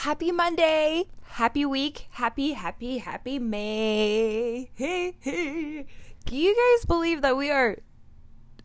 [0.00, 1.06] Happy Monday.
[1.22, 2.06] Happy week.
[2.12, 4.70] Happy, happy, happy May.
[4.74, 5.86] Hey, hey.
[6.26, 7.78] Can you guys believe that we are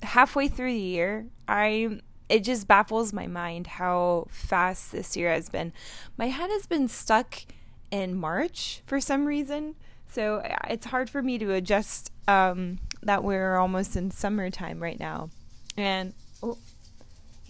[0.04, 1.28] halfway through the year?
[1.48, 5.72] I it just baffles my mind how fast this year has been.
[6.18, 7.44] My head has been stuck
[7.92, 9.76] in March for some reason.
[10.12, 15.30] So it's hard for me to adjust um, that we're almost in summertime right now.
[15.78, 16.14] And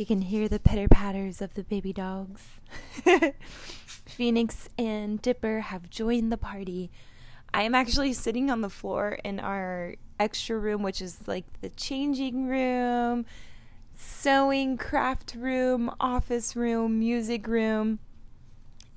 [0.01, 2.41] you can hear the pitter patters of the baby dogs.
[4.07, 6.89] Phoenix and Dipper have joined the party.
[7.53, 11.69] I am actually sitting on the floor in our extra room, which is like the
[11.69, 13.27] changing room,
[13.93, 17.99] sewing craft room, office room, music room.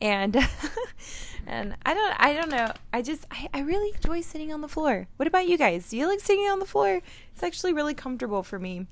[0.00, 0.34] And
[1.46, 2.72] and I don't I don't know.
[2.94, 5.06] I just I, I really enjoy sitting on the floor.
[5.16, 5.90] What about you guys?
[5.90, 7.02] Do you like sitting on the floor?
[7.34, 8.86] It's actually really comfortable for me.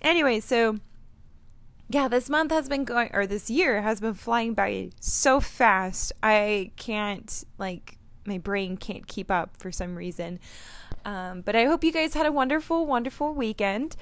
[0.00, 0.78] Anyway, so
[1.92, 6.12] yeah, this month has been going, or this year has been flying by so fast.
[6.22, 10.38] I can't, like, my brain can't keep up for some reason.
[11.04, 13.96] Um, but I hope you guys had a wonderful, wonderful weekend.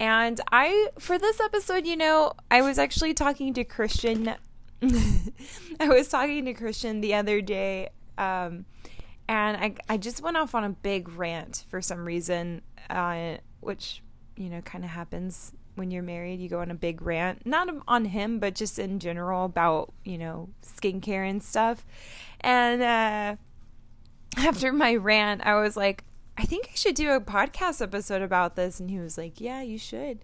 [0.00, 4.34] And I, for this episode, you know, I was actually talking to Christian.
[4.82, 7.90] I was talking to Christian the other day.
[8.16, 8.64] Um,
[9.28, 14.02] and I, I just went off on a big rant for some reason, uh, which,
[14.34, 17.68] you know, kind of happens when you're married, you go on a big rant, not
[17.88, 21.84] on him, but just in general about, you know, skincare and stuff.
[22.40, 23.36] And uh,
[24.36, 26.04] after my rant, I was like,
[26.36, 28.80] I think I should do a podcast episode about this.
[28.80, 30.18] And he was like, Yeah, you should.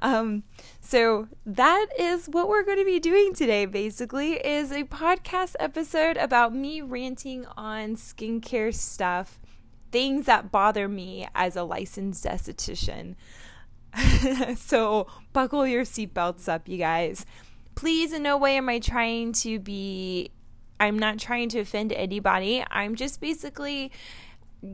[0.00, 0.44] Um,
[0.80, 6.16] so that is what we're going to be doing today, basically, is a podcast episode
[6.16, 9.38] about me ranting on skincare stuff,
[9.90, 13.14] things that bother me as a licensed esthetician.
[14.56, 17.26] so buckle your seatbelts up, you guys.
[17.74, 20.30] Please, in no way am I trying to be,
[20.78, 22.64] I'm not trying to offend anybody.
[22.70, 23.92] I'm just basically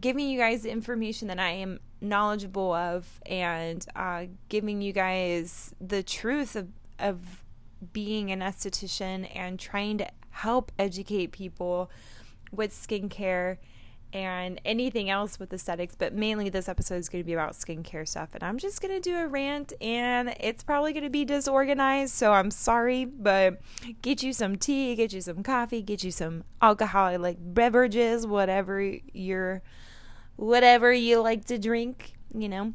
[0.00, 5.75] giving you guys the information that I am knowledgeable of and uh, giving you guys
[5.81, 7.44] the truth of, of
[7.93, 11.91] being an esthetician and trying to help educate people
[12.53, 13.59] with skincare
[14.12, 18.08] and anything else with aesthetics, but mainly this episode is going to be about skincare
[18.08, 18.30] stuff.
[18.34, 22.14] And I'm just going to do a rant, and it's probably going to be disorganized,
[22.14, 23.60] so I'm sorry, but
[24.00, 28.80] get you some tea, get you some coffee, get you some alcoholic like beverages, whatever
[29.12, 29.62] you're,
[30.36, 32.75] whatever you like to drink, you know.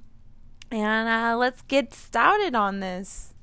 [0.72, 3.34] And uh, let's get started on this.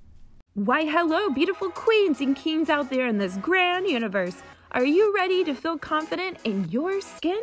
[0.54, 4.36] Why, hello, beautiful queens and kings out there in this grand universe.
[4.72, 7.40] Are you ready to feel confident in your skin?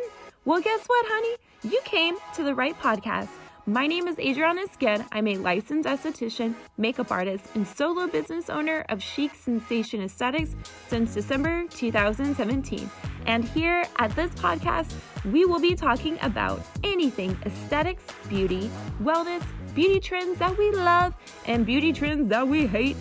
[0.48, 1.36] Well, guess what, honey?
[1.62, 3.28] You came to the right podcast.
[3.66, 5.06] My name is Adriana Sked.
[5.12, 11.12] I'm a licensed esthetician, makeup artist, and solo business owner of Chic Sensation Aesthetics since
[11.12, 12.90] December 2017.
[13.26, 14.94] And here at this podcast,
[15.26, 18.70] we will be talking about anything aesthetics, beauty,
[19.02, 19.44] wellness,
[19.74, 22.96] beauty trends that we love, and beauty trends that we hate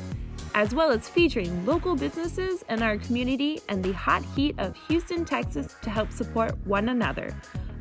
[0.57, 5.23] as well as featuring local businesses in our community and the hot heat of Houston,
[5.23, 7.31] Texas to help support one another.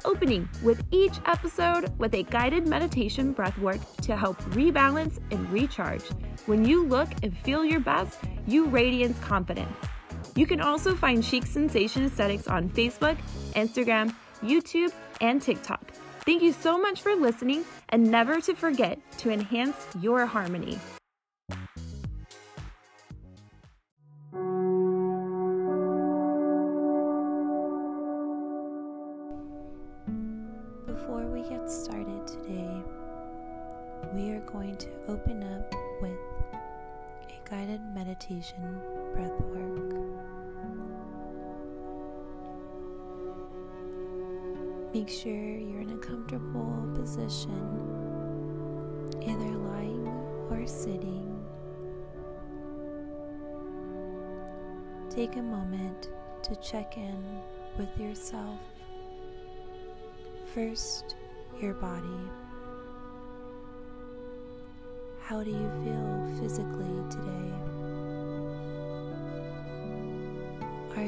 [0.05, 6.03] Opening with each episode with a guided meditation breathwork to help rebalance and recharge.
[6.45, 9.75] When you look and feel your best, you radiance confidence.
[10.35, 13.17] You can also find Chic Sensation Aesthetics on Facebook,
[13.55, 15.93] Instagram, YouTube, and TikTok.
[16.27, 20.79] Thank you so much for listening, and never to forget to enhance your harmony.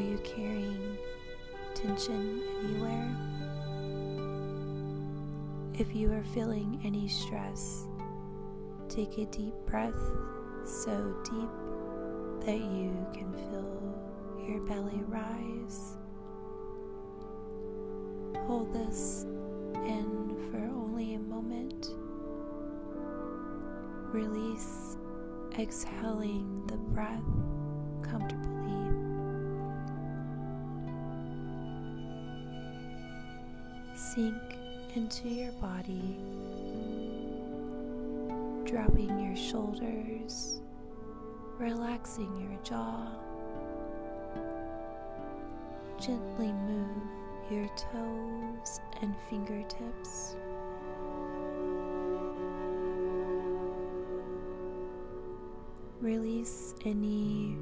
[0.09, 0.97] You carrying
[1.75, 3.15] tension anywhere?
[5.79, 7.87] If you are feeling any stress,
[8.89, 10.01] take a deep breath
[10.65, 11.51] so deep
[12.47, 15.97] that you can feel your belly rise.
[18.47, 19.25] Hold this
[19.75, 21.89] in for only a moment.
[24.15, 24.97] Release,
[25.59, 27.23] exhaling the breath
[28.03, 28.58] comfortably
[34.19, 34.57] Sink
[34.97, 36.17] into your body,
[38.65, 40.61] dropping your shoulders,
[41.57, 43.13] relaxing your jaw.
[46.01, 46.89] Gently move
[47.49, 50.35] your toes and fingertips.
[56.01, 57.57] Release any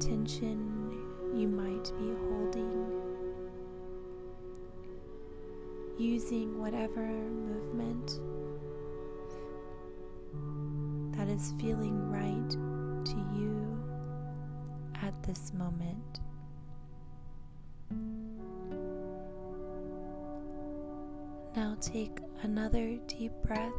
[0.00, 1.02] tension
[1.34, 2.85] you might be holding.
[5.98, 8.20] Using whatever movement
[11.16, 13.82] that is feeling right to you
[15.02, 16.20] at this moment.
[21.56, 23.72] Now take another deep breath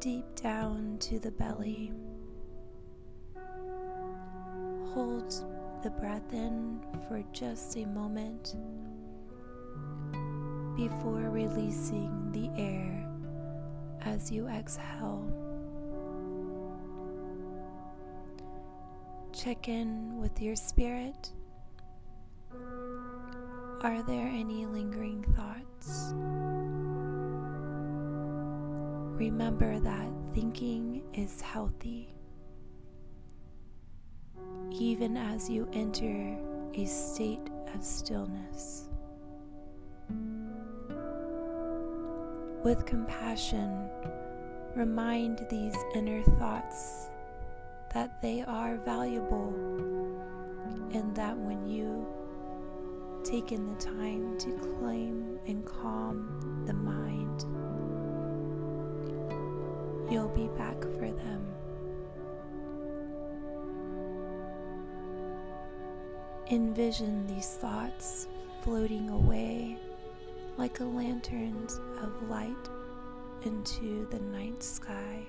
[0.00, 1.92] deep down to the belly.
[4.94, 5.30] Hold
[5.82, 8.54] the breath in for just a moment
[10.78, 13.04] before releasing the air
[14.02, 15.26] as you exhale.
[19.32, 21.32] Check in with your spirit.
[23.82, 26.12] Are there any lingering thoughts?
[29.18, 32.14] Remember that thinking is healthy.
[34.70, 36.38] Even as you enter
[36.74, 38.87] a state of stillness.
[42.68, 43.88] With compassion,
[44.74, 47.08] remind these inner thoughts
[47.94, 49.54] that they are valuable
[50.92, 52.06] and that when you
[53.24, 57.40] take in the time to claim and calm the mind,
[60.12, 61.46] you'll be back for them.
[66.50, 68.26] Envision these thoughts
[68.60, 69.78] floating away
[70.58, 71.68] like a lantern
[72.02, 72.68] of light
[73.44, 75.24] into the night sky.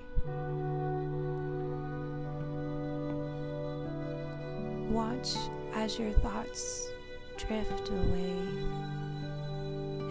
[4.90, 5.36] Watch
[5.72, 6.88] as your thoughts
[7.36, 8.34] drift away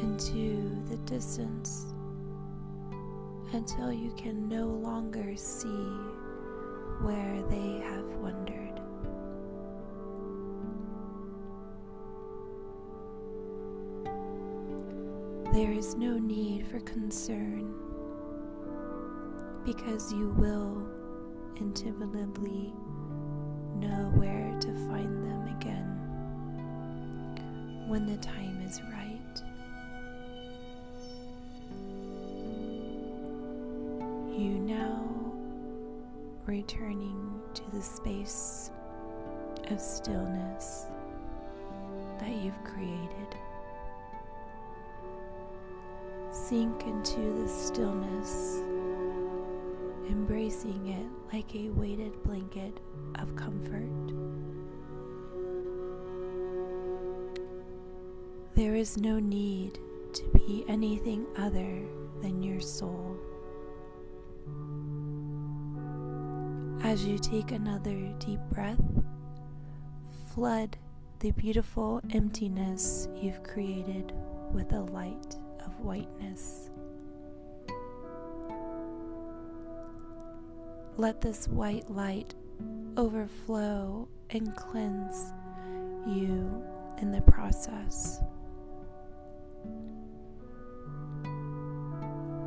[0.02, 1.88] into the distance
[3.52, 5.68] until you can no longer see
[7.02, 8.69] where they have wandered.
[15.60, 17.74] There is no need for concern
[19.66, 20.88] because you will
[21.58, 22.72] intuitively
[23.76, 25.98] know where to find them again
[27.90, 29.42] when the time is right.
[34.32, 35.04] You now
[36.46, 38.72] returning to the space
[39.70, 40.86] of stillness
[42.22, 43.36] that you've created.
[46.50, 48.64] Sink into the stillness,
[50.10, 52.76] embracing it like a weighted blanket
[53.20, 53.88] of comfort.
[58.56, 59.78] There is no need
[60.14, 61.84] to be anything other
[62.24, 63.16] than your soul.
[66.82, 68.82] As you take another deep breath,
[70.34, 70.78] flood
[71.20, 74.14] the beautiful emptiness you've created
[74.52, 75.36] with a light
[75.80, 76.70] whiteness.
[80.98, 82.36] Let this white light
[82.98, 85.34] overflow and cleanse
[86.06, 86.64] you
[87.02, 88.22] in the process.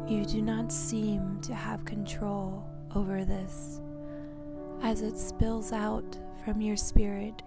[0.06, 3.80] You do not seem to have control over this
[4.82, 7.42] as it spills out from your spirit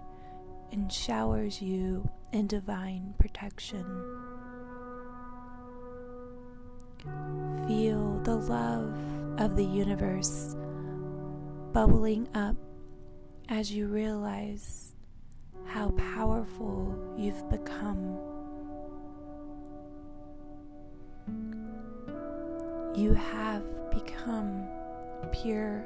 [0.72, 3.84] and showers you in divine protection.
[7.66, 8.94] Feel the love
[9.38, 10.56] of the universe
[11.72, 12.56] bubbling up
[13.48, 14.94] as you realize
[15.66, 18.18] how powerful you've become.
[22.94, 24.66] You have become
[25.32, 25.84] pure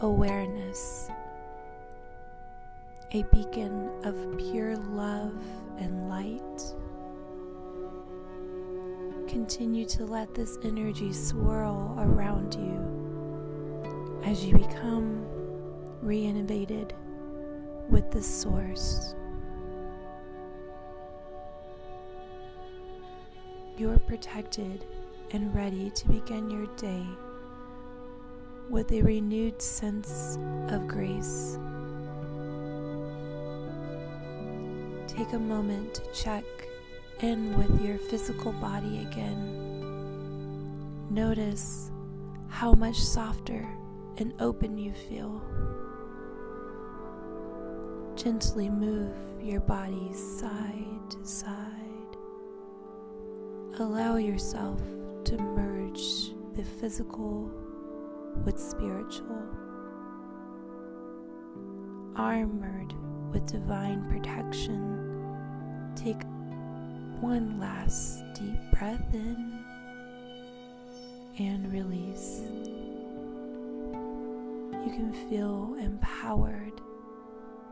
[0.00, 1.10] awareness,
[3.10, 5.34] a beacon of pure love
[5.78, 6.74] and light.
[9.32, 15.24] Continue to let this energy swirl around you as you become
[16.02, 16.92] reinnovated
[17.88, 19.14] with the source.
[23.78, 24.84] You're protected
[25.30, 27.06] and ready to begin your day
[28.68, 30.36] with a renewed sense
[30.68, 31.58] of grace.
[35.08, 36.44] take a moment to check
[37.22, 39.58] in with your physical body again.
[41.10, 41.90] Notice
[42.48, 43.68] how much softer
[44.18, 45.40] and open you feel.
[48.16, 52.16] Gently move your body side to side.
[53.78, 54.80] Allow yourself
[55.24, 57.50] to merge the physical
[58.44, 59.42] with spiritual.
[62.16, 62.92] Armored
[63.32, 64.98] with divine protection,
[65.94, 66.20] take
[67.22, 69.64] one last deep breath in
[71.38, 72.40] and release.
[74.84, 76.80] You can feel empowered,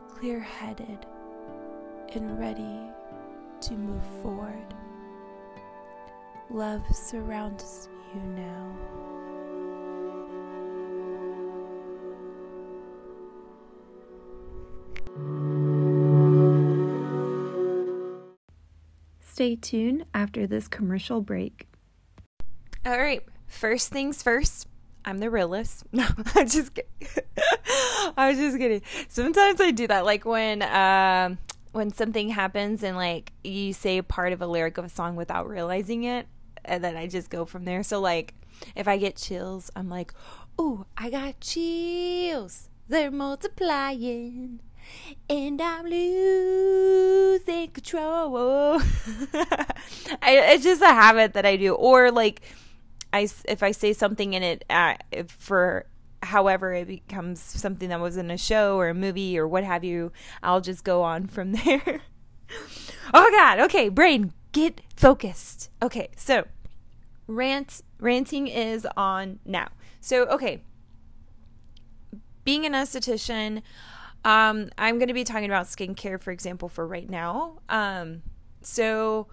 [0.07, 1.05] clear headed,
[2.15, 2.79] and ready
[3.59, 4.73] to move forward.
[6.49, 9.10] Love surrounds you now.
[19.41, 21.67] Stay tuned after this commercial break.
[22.85, 24.67] All right, first things first.
[25.03, 25.83] I'm the realist.
[25.91, 26.05] No,
[26.35, 26.91] I'm just kidding.
[28.17, 28.83] I was just kidding.
[29.07, 31.39] Sometimes I do that, like when um,
[31.71, 35.49] when something happens and like you say part of a lyric of a song without
[35.49, 36.27] realizing it,
[36.63, 37.81] and then I just go from there.
[37.81, 38.35] So like,
[38.75, 40.13] if I get chills, I'm like,
[40.59, 42.69] "Ooh, I got chills.
[42.87, 44.59] They're multiplying."
[45.29, 48.81] And I'm losing control.
[50.21, 52.41] I, it's just a habit that I do, or like
[53.13, 54.95] I if I say something in it uh,
[55.27, 55.85] for
[56.23, 59.83] however it becomes something that was in a show or a movie or what have
[59.83, 60.11] you,
[60.43, 62.01] I'll just go on from there.
[63.13, 63.59] oh God!
[63.59, 65.69] Okay, brain, get focused.
[65.81, 66.45] Okay, so
[67.27, 69.69] rant ranting is on now.
[69.99, 70.61] So okay,
[72.43, 73.61] being an esthetician.
[74.23, 77.59] Um, I'm going to be talking about skincare, for example, for right now.
[77.69, 78.21] Um,
[78.61, 79.27] so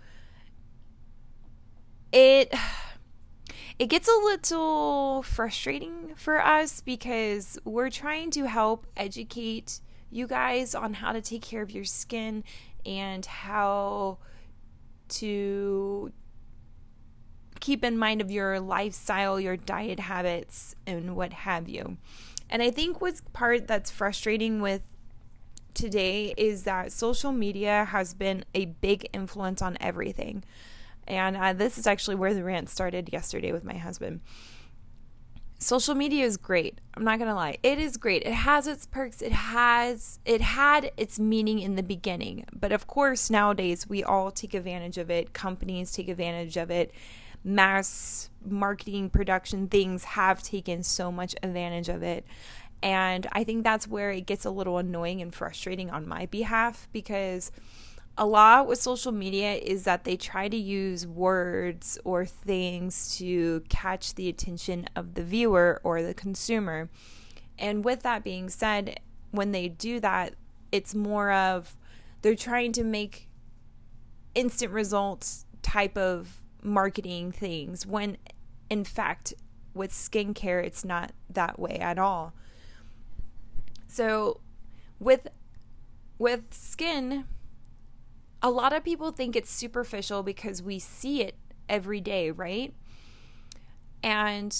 [2.13, 2.53] it
[3.79, 9.81] it gets a little frustrating for us because we're trying to help educate
[10.11, 12.43] you guys on how to take care of your skin
[12.85, 14.19] and how
[15.09, 16.13] to
[17.61, 21.97] keep in mind of your lifestyle, your diet habits, and what have you.
[22.51, 24.83] And I think what's part that's frustrating with
[25.75, 30.45] today is that social media has been a big influence on everything.
[31.07, 34.21] And uh, this is actually where the rant started yesterday with my husband.
[35.61, 36.81] Social media is great.
[36.95, 37.59] I'm not going to lie.
[37.63, 38.23] It is great.
[38.23, 39.23] It has its perks.
[39.23, 42.45] It has it had its meaning in the beginning.
[42.53, 45.33] But of course, nowadays we all take advantage of it.
[45.33, 46.93] Companies take advantage of it
[47.49, 52.25] mass marketing production things have taken so much advantage of it.
[52.83, 56.89] And I think that's where it gets a little annoying and frustrating on my behalf
[56.93, 57.51] because
[58.17, 63.63] a lot with social media is that they try to use words or things to
[63.69, 66.91] catch the attention of the viewer or the consumer.
[67.59, 69.01] And with that being said,
[69.31, 70.35] when they do that,
[70.71, 71.77] it's more of
[72.23, 73.29] they're trying to make
[74.35, 78.17] instant results type of marketing things when
[78.69, 79.35] in fact
[79.75, 82.33] with skincare it's not that way at all.
[83.87, 84.41] So
[84.99, 85.29] with
[86.19, 87.25] with skin
[88.43, 91.35] a lot of people think it's superficial because we see it
[91.69, 92.73] every day, right?
[94.03, 94.57] And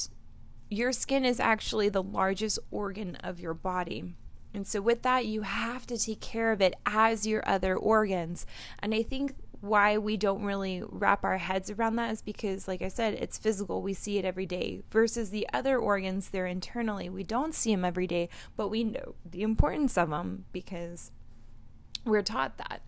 [0.69, 4.15] your skin is actually the largest organ of your body.
[4.53, 8.47] And so, with that, you have to take care of it as your other organs.
[8.81, 12.81] And I think why we don't really wrap our heads around that is because like
[12.81, 13.83] i said it's physical.
[13.83, 17.09] We see it every day versus the other organs they're internally.
[17.09, 21.11] We don't see them every day but we know the importance of them because
[22.05, 22.83] we're taught that.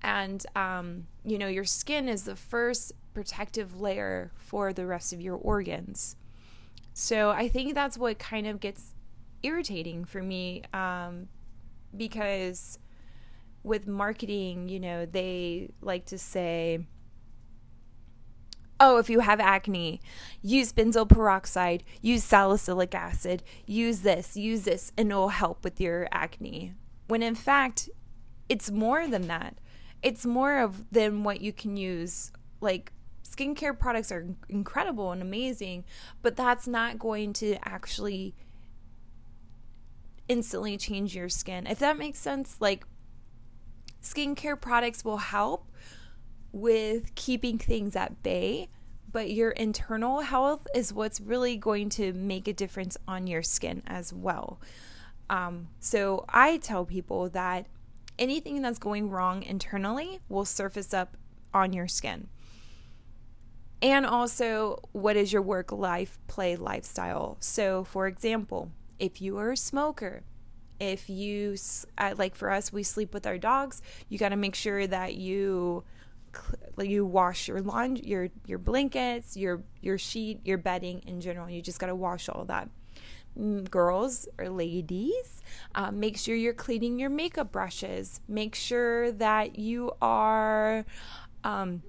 [0.00, 5.20] And um, you know your skin is the first protective layer for the rest of
[5.20, 6.16] your organs.
[6.94, 8.94] So i think that's what kind of gets
[9.42, 11.28] irritating for me um,
[11.96, 12.78] because
[13.62, 16.86] with marketing, you know, they like to say,
[18.80, 20.00] oh, if you have acne,
[20.40, 26.08] use benzoyl peroxide, use salicylic acid, use this, use this, and it'll help with your
[26.12, 26.74] acne.
[27.08, 27.88] When in fact,
[28.48, 29.58] it's more than that.
[30.02, 32.32] It's more of than what you can use.
[32.60, 32.92] Like
[33.24, 35.84] skincare products are incredible and amazing,
[36.22, 38.34] but that's not going to actually
[40.28, 41.66] instantly change your skin.
[41.66, 42.84] If that makes sense, like
[44.02, 45.70] skincare products will help
[46.52, 48.68] with keeping things at bay,
[49.10, 53.82] but your internal health is what's really going to make a difference on your skin
[53.86, 54.60] as well.
[55.30, 57.66] Um, so I tell people that
[58.18, 61.16] anything that's going wrong internally will surface up
[61.52, 62.28] on your skin.
[63.80, 67.36] And also, what is your work life play lifestyle?
[67.40, 70.24] So, for example, if you are a smoker,
[70.80, 71.56] if you
[72.16, 75.84] like for us we sleep with our dogs you got to make sure that you
[76.78, 81.48] you wash your laundry your your blankets your your sheet your bedding in general.
[81.48, 82.68] You just got to wash all that.
[83.38, 85.42] Mm, girls or ladies
[85.74, 88.20] uh, make sure you're cleaning your makeup brushes.
[88.28, 90.84] Make sure that you are
[91.44, 91.82] um,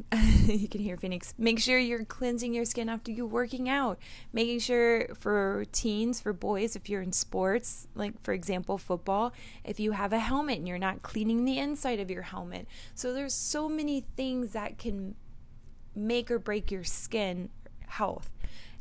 [0.46, 1.34] you can hear Phoenix.
[1.38, 3.98] Make sure you're cleansing your skin after you're working out.
[4.32, 9.32] Making sure for teens, for boys, if you're in sports, like for example, football,
[9.64, 12.66] if you have a helmet and you're not cleaning the inside of your helmet.
[12.94, 15.14] So there's so many things that can
[15.94, 17.50] make or break your skin
[17.86, 18.30] health.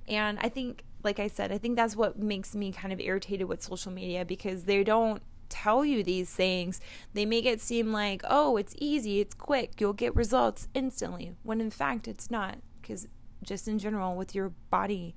[0.08, 3.48] And I think, like I said, I think that's what makes me kind of irritated
[3.48, 6.81] with social media because they don't tell you these things,
[7.13, 11.62] they make it seem like, oh, it's easy, it's quick, you'll get results instantly, when
[11.62, 12.58] in fact it's not.
[12.81, 13.08] Because
[13.43, 15.15] just in general, with your body,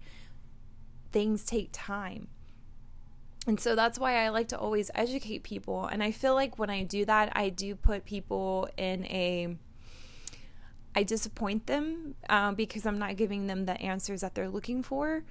[1.12, 2.28] things take time.
[3.46, 5.86] And so that's why I like to always educate people.
[5.86, 9.56] And I feel like when I do that, I do put people in a.
[10.96, 15.24] I disappoint them uh, because I'm not giving them the answers that they're looking for,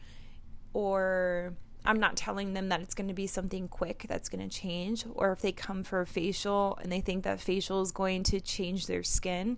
[0.74, 1.54] or
[1.86, 5.06] I'm not telling them that it's going to be something quick that's going to change,
[5.14, 8.40] or if they come for a facial and they think that facial is going to
[8.40, 9.58] change their skin,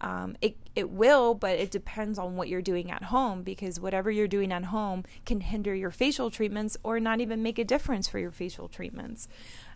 [0.00, 4.10] um, it it will, but it depends on what you're doing at home because whatever
[4.10, 8.08] you're doing at home can hinder your facial treatments or not even make a difference
[8.08, 9.28] for your facial treatments.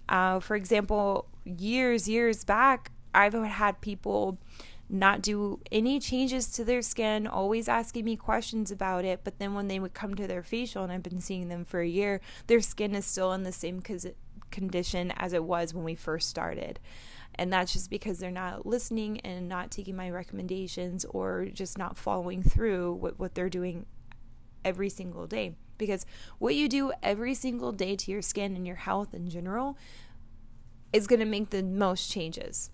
[0.09, 4.39] Uh, for example, years years back, I've had people
[4.89, 9.21] not do any changes to their skin, always asking me questions about it.
[9.25, 11.81] But then when they would come to their facial, and I've been seeing them for
[11.81, 13.83] a year, their skin is still in the same
[14.51, 16.79] condition as it was when we first started.
[17.35, 21.99] And that's just because they're not listening and not taking my recommendations or just not
[21.99, 23.87] following through with what they're doing
[24.65, 25.57] every single day.
[25.79, 26.07] Because
[26.39, 29.77] what you do every single day to your skin and your health in general
[30.93, 32.71] is going to make the most changes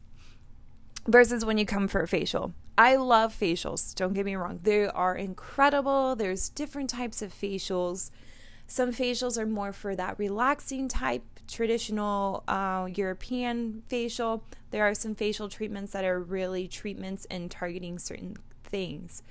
[1.06, 2.52] versus when you come for a facial.
[2.78, 4.60] I love facials, don't get me wrong.
[4.62, 6.16] They are incredible.
[6.16, 8.10] There's different types of facials.
[8.66, 14.44] Some facials are more for that relaxing type, traditional uh, European facial.
[14.70, 19.22] There are some facial treatments that are really treatments and targeting certain things.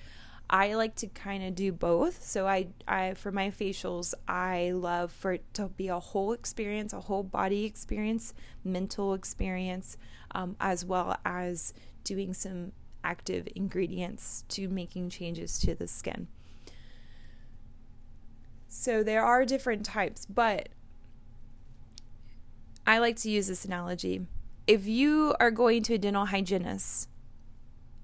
[0.51, 2.23] I like to kind of do both.
[2.23, 6.91] So I, I for my facials, I love for it to be a whole experience,
[6.91, 9.97] a whole body experience, mental experience,
[10.33, 12.71] um, as well as doing some
[13.03, 16.27] active ingredients to making changes to the skin.
[18.67, 20.69] So there are different types, but
[22.87, 24.25] I like to use this analogy.
[24.65, 27.09] If you are going to a dental hygienist,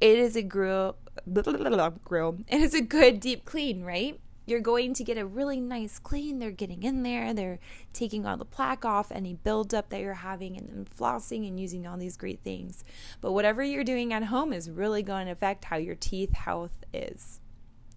[0.01, 0.97] it is a grill,
[2.03, 2.37] grill.
[2.47, 4.19] It is a good deep clean, right?
[4.47, 6.39] You're going to get a really nice clean.
[6.39, 7.59] They're getting in there, they're
[7.91, 11.85] taking all the plaque off, any buildup that you're having, and then flossing and using
[11.85, 12.85] all these great things.
[13.19, 16.85] But whatever you're doing at home is really going to affect how your teeth health
[16.93, 17.41] is,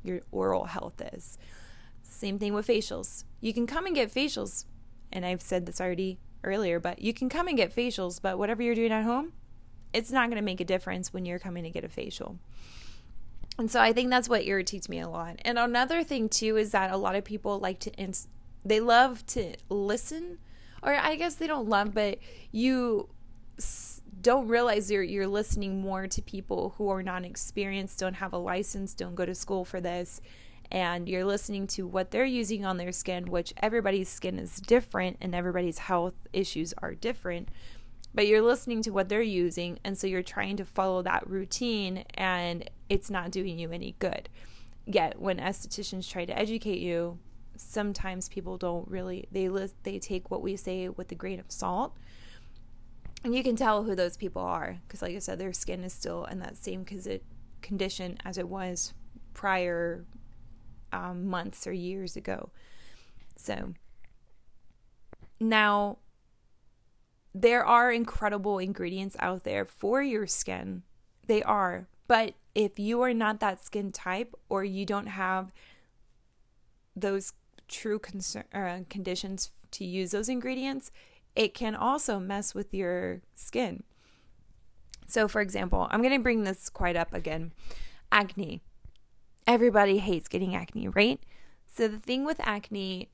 [0.02, 1.38] your oral health is.
[2.02, 3.22] Same thing with facials.
[3.40, 4.64] You can come and get facials,
[5.12, 8.60] and I've said this already earlier, but you can come and get facials, but whatever
[8.60, 9.34] you're doing at home,
[9.92, 12.40] it's not going to make a difference when you're coming to get a facial.
[13.58, 15.36] And so I think that's what irritates me a lot.
[15.44, 18.28] And another thing too is that a lot of people like to ins-
[18.64, 20.38] they love to listen
[20.82, 22.18] or I guess they don't love but
[22.52, 23.08] you
[23.58, 28.32] s- don't realize you're you're listening more to people who are non experienced, don't have
[28.32, 30.20] a license, don't go to school for this
[30.72, 35.16] and you're listening to what they're using on their skin, which everybody's skin is different
[35.20, 37.48] and everybody's health issues are different
[38.14, 42.04] but you're listening to what they're using and so you're trying to follow that routine
[42.14, 44.29] and it's not doing you any good
[44.85, 47.18] yet when estheticians try to educate you
[47.57, 49.48] sometimes people don't really they
[49.85, 51.96] they take what we say with a grain of salt
[53.24, 55.92] and you can tell who those people are because like i said their skin is
[55.92, 56.85] still in that same
[57.62, 58.92] condition as it was
[59.33, 60.05] prior
[60.92, 62.50] um, months or years ago
[63.37, 63.72] so
[65.40, 65.96] now
[67.35, 70.83] there are incredible ingredients out there for your skin.
[71.26, 71.87] They are.
[72.10, 75.52] But if you are not that skin type or you don't have
[76.96, 77.34] those
[77.68, 80.90] true concern, uh, conditions to use those ingredients,
[81.36, 83.84] it can also mess with your skin.
[85.06, 87.52] So, for example, I'm going to bring this quite up again
[88.10, 88.60] acne.
[89.46, 91.20] Everybody hates getting acne, right?
[91.68, 93.08] So, the thing with acne,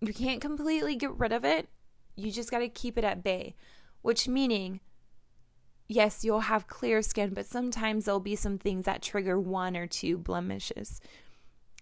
[0.00, 1.68] you can't completely get rid of it
[2.20, 3.54] you just got to keep it at bay.
[4.02, 4.80] which meaning
[5.90, 9.88] yes, you'll have clear skin, but sometimes there'll be some things that trigger one or
[9.88, 11.00] two blemishes.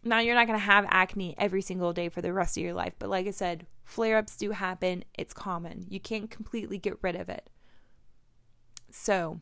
[0.03, 2.73] Now, you're not going to have acne every single day for the rest of your
[2.73, 5.05] life, but like I said, flare ups do happen.
[5.19, 5.85] It's common.
[5.91, 7.51] You can't completely get rid of it.
[8.91, 9.41] So,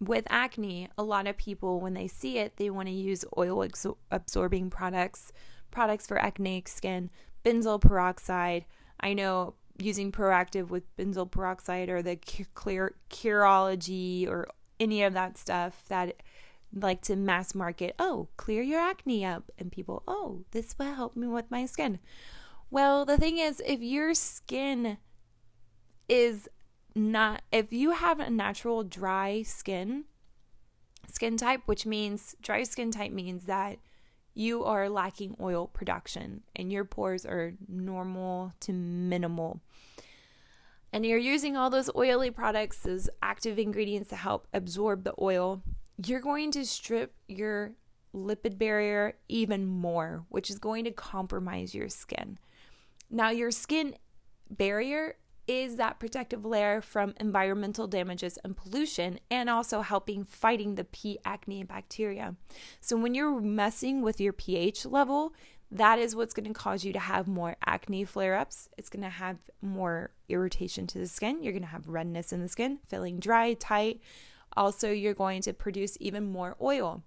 [0.00, 3.66] with acne, a lot of people, when they see it, they want to use oil
[4.10, 5.30] absorbing products,
[5.70, 7.10] products for acneic skin,
[7.44, 8.64] benzoyl peroxide.
[8.98, 12.16] I know using Proactiv with benzoyl peroxide or the
[12.54, 14.48] clear Curology or
[14.80, 16.22] any of that stuff that
[16.72, 19.50] like to mass market, oh, clear your acne up.
[19.58, 21.98] And people, oh, this will help me with my skin.
[22.70, 24.98] Well, the thing is, if your skin
[26.08, 26.48] is
[26.94, 30.04] not, if you have a natural dry skin,
[31.06, 33.78] skin type, which means dry skin type means that
[34.36, 39.60] you are lacking oil production and your pores are normal to minimal.
[40.92, 45.62] And you're using all those oily products, those active ingredients to help absorb the oil,
[46.04, 47.72] you're going to strip your
[48.14, 52.38] lipid barrier even more, which is going to compromise your skin.
[53.10, 53.94] Now, your skin
[54.50, 60.84] barrier is that protective layer from environmental damages and pollution and also helping fighting the
[60.84, 62.34] P acne bacteria.
[62.80, 65.34] So when you're messing with your pH level,
[65.70, 68.68] that is what's going to cause you to have more acne flare ups.
[68.78, 71.42] It's going to have more irritation to the skin.
[71.42, 74.00] You're going to have redness in the skin, feeling dry, tight.
[74.56, 77.02] Also, you're going to produce even more oil.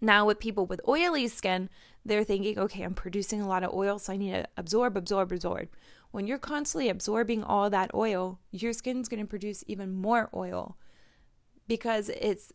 [0.00, 1.68] Now, with people with oily skin,
[2.04, 5.32] they're thinking, okay, I'm producing a lot of oil, so I need to absorb, absorb,
[5.32, 5.68] absorb.
[6.16, 10.78] When you're constantly absorbing all that oil, your skin's going to produce even more oil
[11.68, 12.54] because it's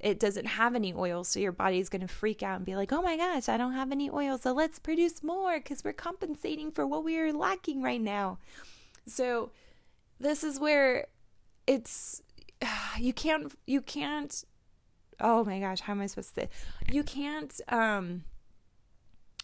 [0.00, 2.92] it doesn't have any oil so your body's going to freak out and be like
[2.92, 6.70] oh my gosh i don't have any oil so let's produce more because we're compensating
[6.70, 8.38] for what we are lacking right now.
[9.08, 9.50] So
[10.20, 11.08] this is where
[11.66, 12.22] it's
[12.96, 14.44] you can't you can't
[15.18, 16.48] oh my gosh how am i supposed to say?
[16.88, 18.22] You can't um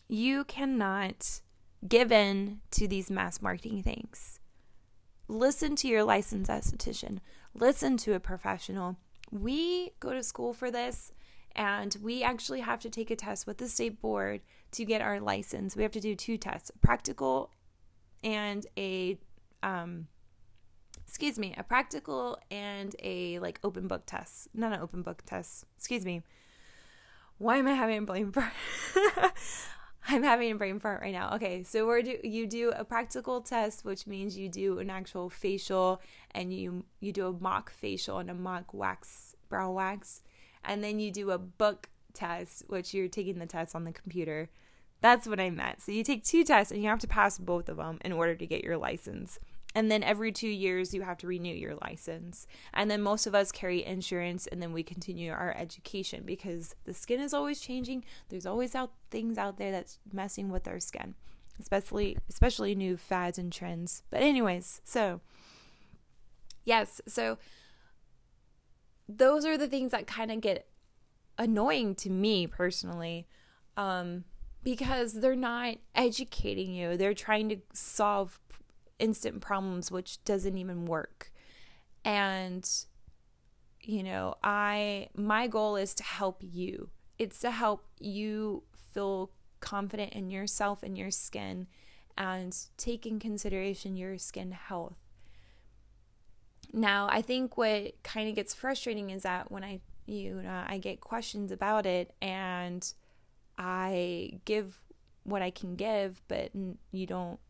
[0.06, 1.40] you cannot
[1.88, 4.40] give in to these mass marketing things.
[5.28, 7.18] Listen to your licensed esthetician,
[7.54, 8.96] listen to a professional.
[9.30, 11.12] We go to school for this
[11.56, 15.20] and we actually have to take a test with the state board to get our
[15.20, 15.74] license.
[15.74, 17.50] We have to do two tests, a practical
[18.22, 19.18] and a
[19.62, 20.06] um
[21.06, 24.48] excuse me, a practical and a like open book test.
[24.54, 25.64] Not an open book test.
[25.76, 26.22] Excuse me.
[27.38, 28.32] Why am I having a brain?
[30.08, 31.34] I'm having a brain fart right now.
[31.34, 35.28] Okay, so we're do you do a practical test, which means you do an actual
[35.28, 36.00] facial
[36.32, 40.22] and you you do a mock facial and a mock wax brow wax,
[40.64, 44.48] and then you do a book test, which you're taking the test on the computer.
[45.00, 45.82] That's what I meant.
[45.82, 48.34] So you take two tests and you have to pass both of them in order
[48.34, 49.38] to get your license.
[49.76, 52.46] And then every two years, you have to renew your license.
[52.72, 56.94] And then most of us carry insurance and then we continue our education because the
[56.94, 58.02] skin is always changing.
[58.30, 61.14] There's always out things out there that's messing with our skin,
[61.60, 64.02] especially especially new fads and trends.
[64.08, 65.20] But anyways, so
[66.64, 67.36] yes, so
[69.06, 70.68] those are the things that kind of get
[71.36, 73.26] annoying to me personally.
[73.76, 74.24] Um,
[74.66, 76.96] because they're not educating you.
[76.96, 78.40] They're trying to solve
[78.98, 81.32] instant problems which doesn't even work.
[82.04, 82.68] And
[83.82, 86.90] you know i my goal is to help you.
[87.18, 89.30] It's to help you feel
[89.60, 91.66] confident in yourself and your skin
[92.18, 94.96] and take in consideration your skin health.
[96.72, 100.78] Now i think what kind of gets frustrating is that when i you know i
[100.78, 102.92] get questions about it and
[103.58, 104.80] i give
[105.24, 106.50] what i can give but
[106.92, 107.40] you don't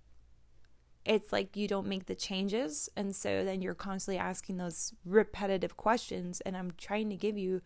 [1.06, 2.90] it's like you don't make the changes.
[2.96, 6.40] And so then you're constantly asking those repetitive questions.
[6.42, 7.62] And I'm trying to give you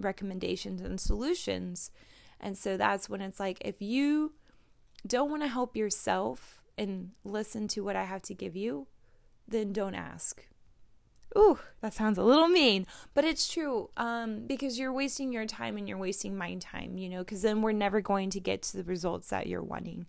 [0.00, 1.90] recommendations and solutions.
[2.40, 4.32] And so that's when it's like, if you
[5.06, 8.88] don't want to help yourself and listen to what I have to give you,
[9.46, 10.44] then don't ask.
[11.38, 13.90] Ooh, that sounds a little mean, but it's true.
[13.96, 17.62] Um, because you're wasting your time and you're wasting my time, you know, because then
[17.62, 20.06] we're never going to get to the results that you're wanting.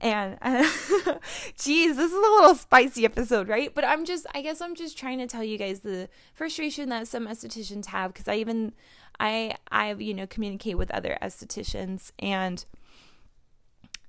[0.00, 0.62] And uh,
[1.58, 3.74] geez, this is a little spicy episode, right?
[3.74, 7.08] But I'm just, I guess I'm just trying to tell you guys the frustration that
[7.08, 8.72] some estheticians have because I even,
[9.18, 12.64] I, I, you know, communicate with other estheticians and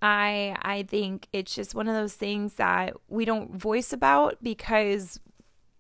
[0.02, 5.19] I, I think it's just one of those things that we don't voice about because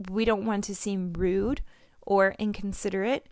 [0.09, 1.61] we don't want to seem rude
[2.01, 3.27] or inconsiderate,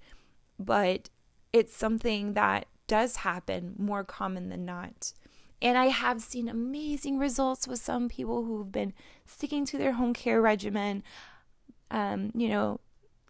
[0.59, 1.09] but
[1.51, 5.13] it's something that does happen more common than not.
[5.61, 8.93] And I have seen amazing results with some people who've been
[9.25, 11.03] sticking to their home care regimen.
[11.89, 12.79] Um, you know,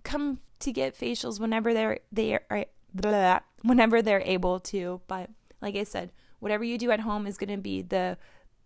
[0.03, 5.01] come to get facials whenever they're they are blah, whenever they're able to.
[5.07, 5.29] But
[5.61, 8.17] like I said, whatever you do at home is going to be the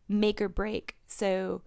[0.09, 0.95] make or break.
[1.07, 1.61] So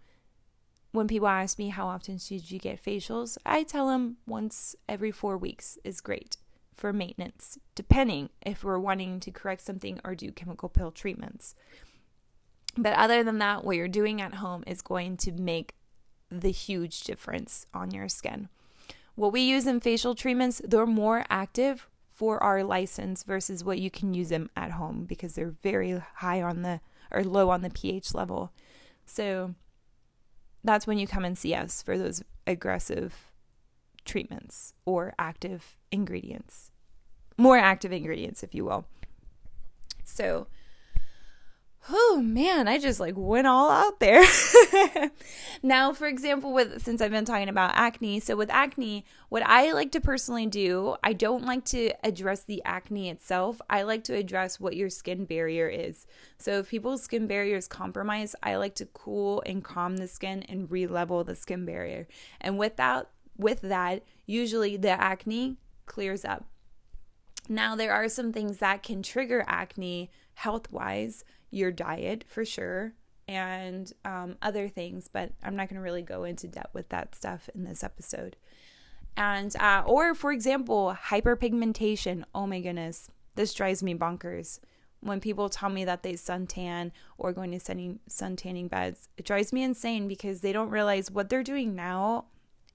[0.90, 5.10] when people ask me how often should you get facials, I tell them once every
[5.10, 6.36] four weeks is great
[6.76, 11.54] for maintenance, depending if we're wanting to correct something or do chemical peel treatments.
[12.76, 15.74] But other than that, what you're doing at home is going to make
[16.30, 18.48] the huge difference on your skin.
[19.14, 23.90] What we use in facial treatments, they're more active for our license versus what you
[23.90, 27.70] can use them at home because they're very high on the or low on the
[27.70, 28.52] pH level.
[29.06, 29.54] So
[30.64, 33.30] that's when you come and see us for those aggressive
[34.04, 36.70] treatments or active ingredients.
[37.36, 38.86] More active ingredients, if you will.
[40.04, 40.46] So,
[41.90, 44.24] oh man, I just like went all out there.
[45.62, 49.72] now, for example, with since I've been talking about acne, so with acne, what I
[49.72, 53.60] like to personally do, I don't like to address the acne itself.
[53.68, 56.06] I like to address what your skin barrier is.
[56.38, 60.42] So if people's skin barrier is compromised, I like to cool and calm the skin
[60.44, 62.06] and re-level the skin barrier.
[62.40, 66.44] And without with that, usually the acne clears up.
[67.48, 72.94] Now, there are some things that can trigger acne health wise your diet for sure,
[73.28, 77.14] and um, other things, but I'm not going to really go into depth with that
[77.14, 78.36] stuff in this episode.
[79.16, 82.24] And, uh, or for example, hyperpigmentation.
[82.34, 84.58] Oh my goodness, this drives me bonkers.
[85.00, 89.52] When people tell me that they suntan or going to sun tanning beds, it drives
[89.52, 92.26] me insane because they don't realize what they're doing now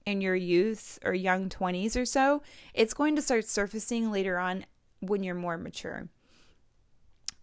[0.06, 2.42] in your youth or young 20s or so,
[2.74, 4.64] it's going to start surfacing later on
[5.00, 6.08] when you're more mature.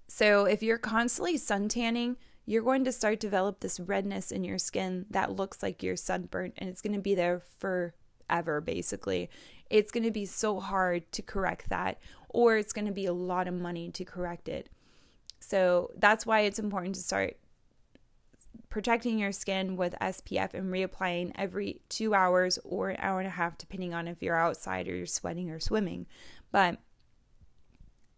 [0.08, 4.58] So if you're constantly sun tanning, you're going to start develop this redness in your
[4.58, 9.30] skin that looks like you're sunburnt and it's going to be there forever basically.
[9.70, 13.14] It's going to be so hard to correct that or it's going to be a
[13.14, 14.70] lot of money to correct it.
[15.40, 17.38] So that's why it's important to start
[18.70, 23.32] protecting your skin with SPF and reapplying every two hours or an hour and a
[23.32, 26.06] half, depending on if you're outside or you're sweating or swimming.
[26.52, 26.80] But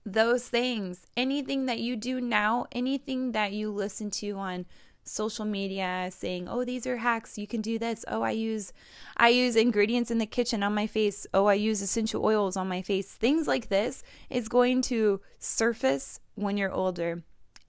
[0.06, 4.65] those things, anything that you do now, anything that you listen to on
[5.04, 8.71] social media saying, "Oh, these are hacks, you can do this." "Oh, I use
[9.17, 12.67] I use ingredients in the kitchen on my face." "Oh, I use essential oils on
[12.67, 17.23] my face." Things like this is going to surface when you're older.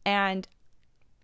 [0.04, 0.48] And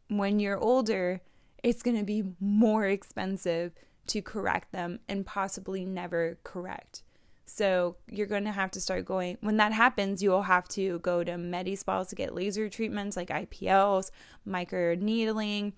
[0.09, 1.21] when you're older,
[1.67, 3.73] it's going to be more expensive
[4.07, 7.03] to correct them and possibly never correct.
[7.45, 9.37] So you're going to have to start going.
[9.41, 13.17] When that happens, you will have to go to med spas to get laser treatments
[13.17, 14.13] like IPLs,
[14.45, 15.73] micro needling,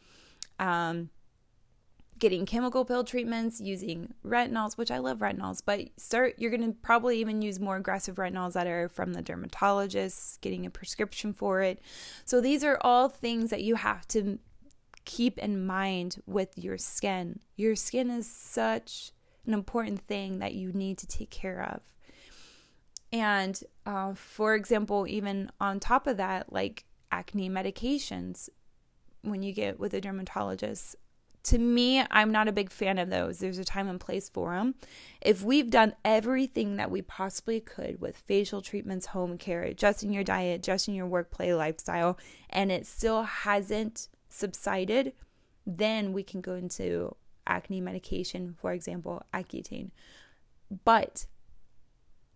[0.58, 1.08] um,
[2.18, 6.34] getting chemical peel treatments, using retinols, which I love retinols, but start.
[6.36, 10.66] You're going to probably even use more aggressive retinols that are from the dermatologist, getting
[10.66, 11.80] a prescription for it.
[12.26, 14.38] So these are all things that you have to
[15.08, 17.40] keep in mind with your skin.
[17.56, 19.10] Your skin is such
[19.46, 21.80] an important thing that you need to take care of.
[23.10, 28.50] And uh, for example, even on top of that, like acne medications,
[29.22, 30.94] when you get with a dermatologist,
[31.44, 33.38] to me, I'm not a big fan of those.
[33.38, 34.74] There's a time and place for them.
[35.22, 40.24] If we've done everything that we possibly could with facial treatments, home care, adjusting your
[40.24, 42.18] diet, adjusting your work play lifestyle,
[42.50, 45.12] and it still hasn't subsided,
[45.66, 47.14] then we can go into
[47.46, 49.90] acne medication, for example, Accutane.
[50.84, 51.26] But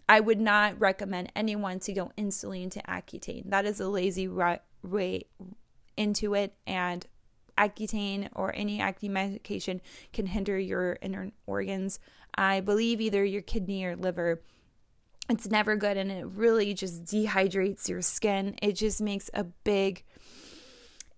[0.09, 3.51] I would not recommend anyone to go instantly into Accutane.
[3.51, 5.25] That is a lazy way
[5.97, 7.07] into it, and
[7.59, 9.81] Accutane or any acne medication
[10.13, 12.01] can hinder your inner organs.
[12.35, 14.43] I believe either your kidney or liver.
[15.29, 18.57] It's never good and it really just dehydrates your skin.
[18.61, 20.03] It just makes a big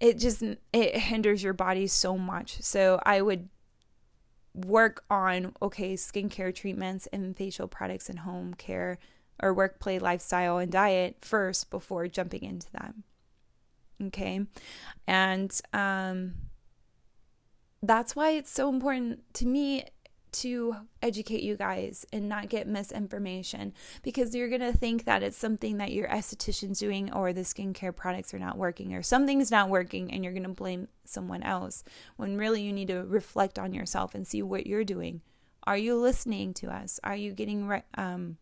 [0.00, 2.60] it just it hinders your body so much.
[2.60, 3.48] So I would
[4.54, 8.98] work on okay, skincare treatments and facial products and home care
[9.42, 13.04] or work play lifestyle and diet first before jumping into them.
[14.02, 14.46] Okay?
[15.06, 16.34] And um
[17.82, 19.84] that's why it's so important to me
[20.34, 25.36] to educate you guys and not get misinformation because you're going to think that it's
[25.36, 29.68] something that your esthetician's doing or the skincare products are not working or something's not
[29.68, 31.84] working and you're going to blame someone else
[32.16, 35.20] when really you need to reflect on yourself and see what you're doing.
[35.64, 37.00] Are you listening to us?
[37.02, 38.36] Are you getting um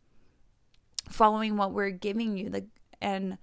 [1.09, 2.66] following what we're giving you the
[3.00, 3.38] and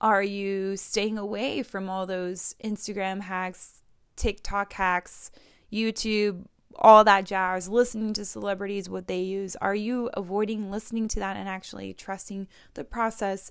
[0.00, 3.82] Are you staying away from all those Instagram hacks,
[4.16, 5.30] TikTok hacks,
[5.72, 6.44] YouTube,
[6.76, 9.56] all that jazz, listening to celebrities, what they use?
[9.56, 13.50] Are you avoiding listening to that and actually trusting the process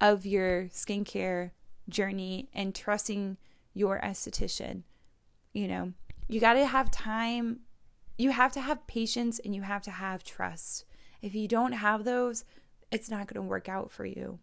[0.00, 1.52] of your skincare
[1.88, 3.36] journey and trusting
[3.74, 4.82] your esthetician?
[5.52, 5.92] You know,
[6.28, 7.60] you got to have time,
[8.18, 10.84] you have to have patience, and you have to have trust.
[11.22, 12.44] If you don't have those,
[12.90, 14.38] it's not going to work out for you.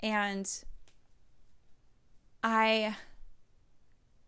[0.00, 0.48] And
[2.42, 2.96] I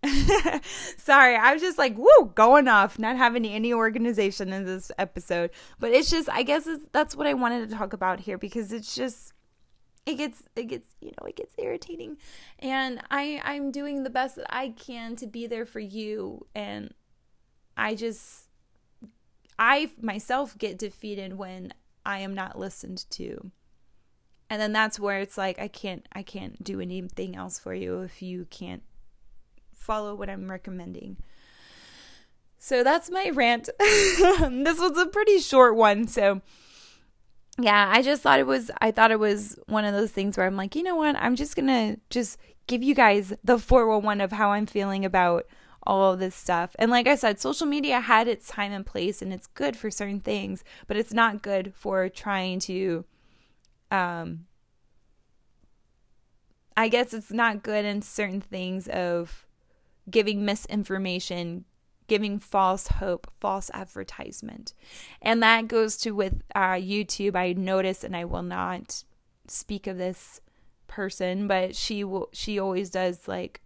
[0.97, 5.51] Sorry, I was just like, woo, going off, not having any organization in this episode.
[5.79, 8.95] But it's just, I guess that's what I wanted to talk about here because it's
[8.95, 9.33] just,
[10.07, 12.17] it gets, it gets, you know, it gets irritating.
[12.61, 16.47] And I, I'm doing the best that I can to be there for you.
[16.55, 16.95] And
[17.77, 18.49] I just,
[19.59, 21.73] I myself get defeated when
[22.07, 23.51] I am not listened to.
[24.51, 28.01] And then that's where it's like I can't I can't do anything else for you
[28.01, 28.83] if you can't
[29.79, 31.17] follow what I'm recommending.
[32.59, 33.71] So that's my rant.
[33.79, 36.43] this was a pretty short one, so
[37.59, 40.47] yeah, I just thought it was I thought it was one of those things where
[40.47, 41.17] I'm like, you know what?
[41.17, 45.47] I'm just going to just give you guys the 411 of how I'm feeling about
[45.83, 46.77] all of this stuff.
[46.79, 49.91] And like I said, social media had its time and place and it's good for
[49.91, 53.05] certain things, but it's not good for trying to
[53.91, 54.47] um
[56.77, 59.48] I guess it's not good in certain things of
[60.11, 61.65] giving misinformation,
[62.07, 64.75] giving false hope, false advertisement.
[65.23, 67.37] And that goes to with uh, YouTube.
[67.37, 69.05] I notice, and I will not
[69.47, 70.41] speak of this
[70.87, 72.29] person, but she will.
[72.33, 73.61] She always does like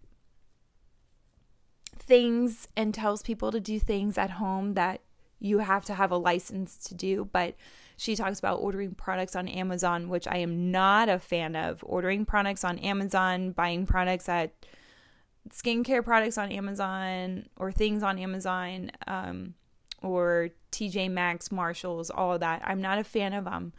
[1.96, 5.00] things and tells people to do things at home that
[5.38, 7.28] you have to have a license to do.
[7.32, 7.54] But
[7.96, 11.84] she talks about ordering products on Amazon, which I am not a fan of.
[11.86, 14.52] Ordering products on Amazon, buying products at
[15.50, 19.54] skincare products on Amazon or things on Amazon um,
[20.02, 22.62] or TJ Maxx, Marshalls, all of that.
[22.64, 23.72] I'm not a fan of them.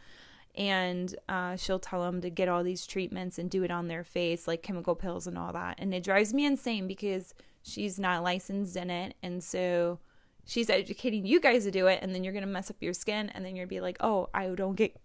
[0.56, 4.04] And uh, she'll tell them to get all these treatments and do it on their
[4.04, 5.76] face, like chemical peels and all that.
[5.78, 9.16] And it drives me insane because she's not licensed in it.
[9.20, 9.98] And so
[10.44, 11.98] she's educating you guys to do it.
[12.02, 13.30] And then you're going to mess up your skin.
[13.30, 14.96] And then you'll be like, oh, I don't get,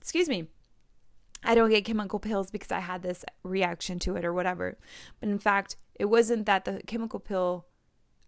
[0.00, 0.48] excuse me,
[1.44, 4.78] I don't get chemical peels because I had this reaction to it or whatever.
[5.20, 7.66] But in fact, it wasn't that the chemical peel,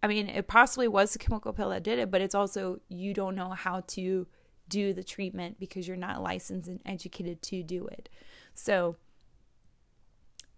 [0.01, 3.13] I mean, it possibly was the chemical peel that did it, but it's also you
[3.13, 4.27] don't know how to
[4.69, 8.09] do the treatment because you're not licensed and educated to do it.
[8.53, 8.97] So,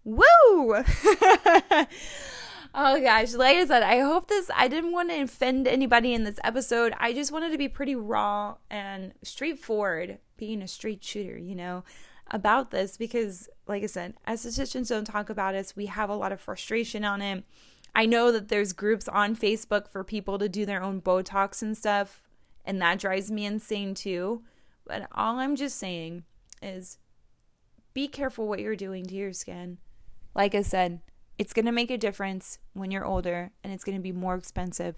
[0.04, 0.84] woo!
[2.72, 6.22] Oh gosh, like I said, I hope this, I didn't want to offend anybody in
[6.22, 6.94] this episode.
[6.98, 11.82] I just wanted to be pretty raw and straightforward, being a straight shooter, you know,
[12.30, 15.72] about this because, like I said, estheticians don't talk about it.
[15.76, 17.44] We have a lot of frustration on it.
[17.94, 21.76] I know that there's groups on Facebook for people to do their own Botox and
[21.76, 22.28] stuff,
[22.64, 24.42] and that drives me insane too.
[24.86, 26.24] But all I'm just saying
[26.62, 26.98] is
[27.94, 29.78] be careful what you're doing to your skin.
[30.34, 31.00] Like I said,
[31.38, 34.36] it's going to make a difference when you're older, and it's going to be more
[34.36, 34.96] expensive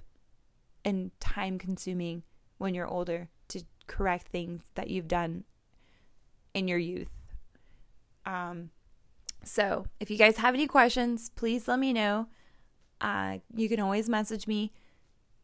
[0.84, 2.24] and time consuming
[2.58, 5.44] when you're older to correct things that you've done
[6.52, 7.21] in your youth.
[8.24, 8.70] Um,
[9.44, 12.28] so if you guys have any questions, please let me know.
[13.00, 14.72] Uh, you can always message me.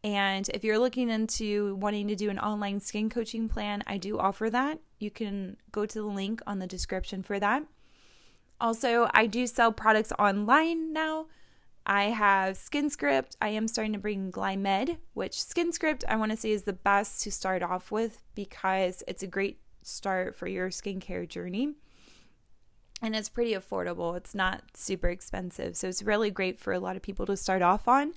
[0.04, 4.18] And if you're looking into wanting to do an online skin coaching plan, I do
[4.18, 4.78] offer that.
[5.00, 7.64] You can go to the link on the description for that.
[8.60, 11.26] Also, I do sell products online now.
[11.86, 13.36] I have SkinScript.
[13.40, 17.22] I am starting to bring Glymed, which SkinScript I want to say is the best
[17.22, 21.74] to start off with because it's a great start for your skincare journey.
[23.00, 24.16] And it's pretty affordable.
[24.16, 25.76] It's not super expensive.
[25.76, 28.14] So it's really great for a lot of people to start off on.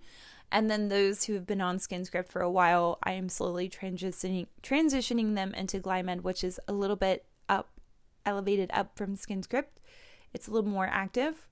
[0.52, 4.48] And then those who have been on SkinScript for a while, I am slowly transitioning
[4.62, 7.70] transitioning them into Glymed, which is a little bit up
[8.26, 9.78] elevated up from SkinScript.
[10.34, 11.48] It's a little more active.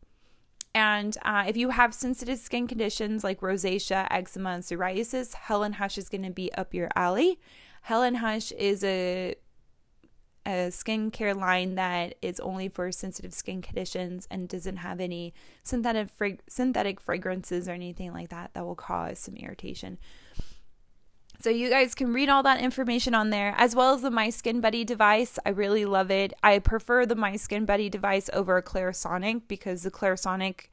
[0.76, 5.74] And uh, if you have sensitive skin conditions like rosacea, eczema, and psoriasis, Hale &
[5.74, 7.40] Hush is going to be up your alley.
[7.84, 9.36] Hale & Hush is a
[10.50, 15.34] a skincare line that is only for sensitive skin conditions and doesn't have any
[15.64, 19.98] synthetic frag- synthetic fragrances or anything like that that will cause some irritation.
[21.42, 24.30] So you guys can read all that information on there, as well as the My
[24.30, 25.40] Skin Buddy device.
[25.46, 26.34] I really love it.
[26.44, 30.66] I prefer the My Skin Buddy device over a Clarisonic because the Clarisonic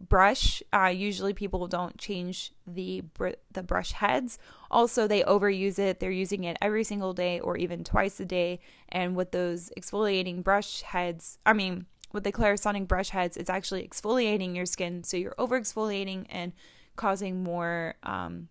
[0.00, 0.62] brush.
[0.72, 4.38] Uh, usually people don't change the br- the brush heads.
[4.70, 6.00] Also, they overuse it.
[6.00, 8.60] They're using it every single day or even twice a day.
[8.88, 13.86] And with those exfoliating brush heads, I mean, with the Clarisonic brush heads, it's actually
[13.86, 15.04] exfoliating your skin.
[15.04, 16.52] So you're over exfoliating and
[16.96, 18.48] causing more um,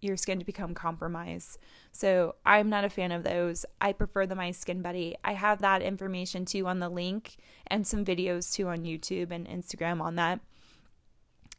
[0.00, 1.58] your skin to become compromised.
[1.92, 3.64] So I'm not a fan of those.
[3.80, 5.16] I prefer the My Skin Buddy.
[5.24, 9.46] I have that information too on the link and some videos too on YouTube and
[9.46, 10.40] Instagram on that.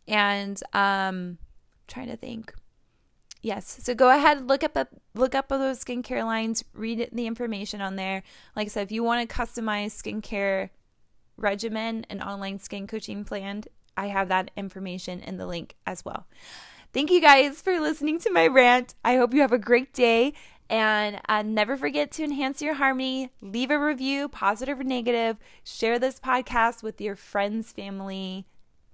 [0.08, 1.38] And um
[1.88, 2.54] trying to think.
[3.42, 3.80] Yes.
[3.84, 4.78] So go ahead, look up
[5.14, 8.24] look up those skincare lines, read the information on there.
[8.56, 10.70] Like I said, if you want a customized skincare
[11.36, 13.64] regimen and online skin coaching plan,
[13.98, 16.26] I have that information in the link as well.
[16.94, 18.96] Thank you guys for listening to my rant.
[19.04, 20.34] I hope you have a great day.
[20.70, 23.30] And uh, never forget to enhance your harmony.
[23.42, 25.38] Leave a review, positive or negative.
[25.64, 28.46] Share this podcast with your friends, family,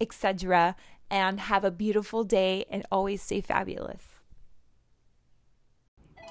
[0.01, 0.75] etc.
[1.11, 4.03] And have a beautiful day and always stay fabulous.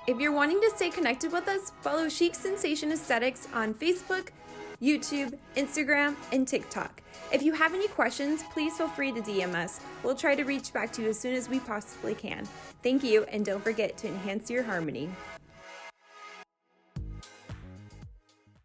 [0.07, 4.29] If you're wanting to stay connected with us, follow Chic Sensation Aesthetics on Facebook,
[4.81, 7.03] YouTube, Instagram, and TikTok.
[7.31, 9.81] If you have any questions, please feel free to DM us.
[10.03, 12.49] We'll try to reach back to you as soon as we possibly can.
[12.83, 15.11] Thank you, and don't forget to enhance your harmony.